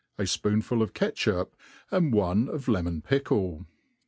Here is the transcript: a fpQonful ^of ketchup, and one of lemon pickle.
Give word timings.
a 0.17 0.23
fpQonful 0.23 0.81
^of 0.83 0.95
ketchup, 0.95 1.55
and 1.91 2.11
one 2.11 2.49
of 2.49 2.67
lemon 2.67 3.03
pickle. 3.03 3.67